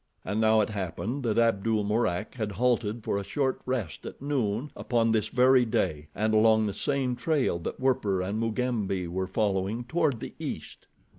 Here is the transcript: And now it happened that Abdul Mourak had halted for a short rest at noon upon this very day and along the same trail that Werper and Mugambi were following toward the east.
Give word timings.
And 0.25 0.41
now 0.41 0.61
it 0.61 0.71
happened 0.71 1.21
that 1.25 1.37
Abdul 1.37 1.83
Mourak 1.83 2.33
had 2.33 2.53
halted 2.53 3.03
for 3.03 3.19
a 3.19 3.23
short 3.23 3.61
rest 3.67 4.03
at 4.03 4.19
noon 4.19 4.71
upon 4.75 5.11
this 5.11 5.27
very 5.27 5.63
day 5.63 6.07
and 6.15 6.33
along 6.33 6.65
the 6.65 6.73
same 6.73 7.15
trail 7.15 7.59
that 7.59 7.79
Werper 7.79 8.19
and 8.19 8.39
Mugambi 8.39 9.07
were 9.07 9.27
following 9.27 9.83
toward 9.83 10.19
the 10.19 10.33
east. 10.39 10.87